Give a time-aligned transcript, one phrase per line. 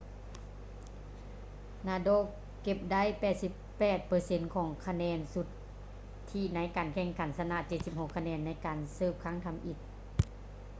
[1.87, 2.21] nadal
[2.63, 3.03] ເກັບໄດ້
[4.07, 5.47] 88% ຂອງຄະແນນສຸດ
[6.29, 9.77] ທິໃນການແຂ່ງຂັນ ຊະນະ 76 ຄະແນນໃນການເສີບຄັ້ງທຳອິດ